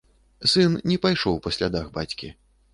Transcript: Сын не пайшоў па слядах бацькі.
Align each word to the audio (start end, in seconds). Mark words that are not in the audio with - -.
Сын 0.53 0.77
не 0.93 0.97
пайшоў 1.05 1.39
па 1.45 1.55
слядах 1.59 1.95
бацькі. 2.01 2.35